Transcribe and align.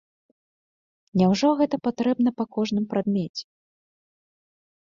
Няўжо 1.21 1.47
гэта 1.59 1.75
патрэбна 1.87 2.29
па 2.39 2.43
кожным 2.57 2.85
прадмеце? 2.95 3.43